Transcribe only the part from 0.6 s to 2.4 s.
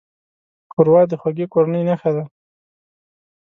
ښوروا د خوږې کورنۍ نښه ده.